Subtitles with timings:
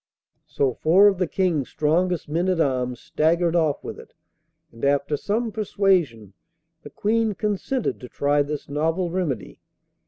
[0.47, 4.15] So four of the King's strongest men at arms staggered off with it;
[4.71, 6.33] and after some persuasion
[6.81, 9.59] the Queen consented to try this novel remedy.